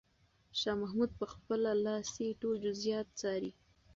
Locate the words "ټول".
2.41-2.55